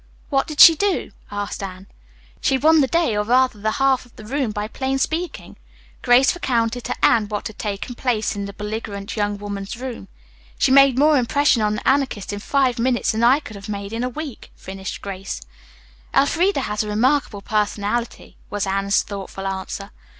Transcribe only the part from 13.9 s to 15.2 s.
in a week," finished